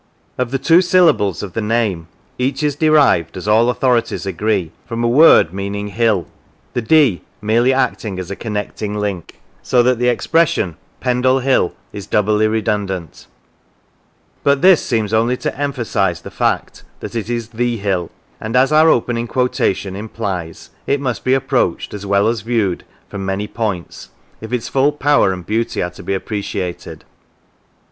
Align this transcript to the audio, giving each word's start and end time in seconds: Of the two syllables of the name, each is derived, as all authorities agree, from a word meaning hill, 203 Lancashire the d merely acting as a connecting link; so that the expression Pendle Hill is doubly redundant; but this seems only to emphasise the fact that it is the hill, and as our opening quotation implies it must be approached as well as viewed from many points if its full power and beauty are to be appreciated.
Of 0.35 0.49
the 0.49 0.57
two 0.57 0.81
syllables 0.81 1.43
of 1.43 1.53
the 1.53 1.61
name, 1.61 2.07
each 2.39 2.63
is 2.63 2.75
derived, 2.75 3.37
as 3.37 3.47
all 3.47 3.69
authorities 3.69 4.25
agree, 4.25 4.71
from 4.87 5.03
a 5.03 5.07
word 5.07 5.53
meaning 5.53 5.89
hill, 5.89 6.23
203 6.73 6.73
Lancashire 6.73 6.73
the 6.73 6.81
d 6.81 7.21
merely 7.39 7.71
acting 7.71 8.17
as 8.17 8.31
a 8.31 8.35
connecting 8.35 8.95
link; 8.95 9.39
so 9.61 9.83
that 9.83 9.99
the 9.99 10.07
expression 10.07 10.75
Pendle 11.01 11.37
Hill 11.41 11.75
is 11.93 12.07
doubly 12.07 12.47
redundant; 12.47 13.27
but 14.43 14.63
this 14.63 14.83
seems 14.83 15.13
only 15.13 15.37
to 15.37 15.55
emphasise 15.55 16.19
the 16.21 16.31
fact 16.31 16.81
that 16.99 17.15
it 17.15 17.29
is 17.29 17.49
the 17.49 17.77
hill, 17.77 18.09
and 18.39 18.55
as 18.55 18.71
our 18.71 18.89
opening 18.89 19.27
quotation 19.27 19.95
implies 19.95 20.71
it 20.87 20.99
must 20.99 21.23
be 21.23 21.35
approached 21.35 21.93
as 21.93 22.07
well 22.07 22.27
as 22.27 22.41
viewed 22.41 22.83
from 23.07 23.23
many 23.23 23.47
points 23.47 24.09
if 24.41 24.51
its 24.51 24.67
full 24.67 24.91
power 24.91 25.31
and 25.31 25.45
beauty 25.45 25.79
are 25.79 25.91
to 25.91 26.01
be 26.01 26.15
appreciated. 26.15 27.05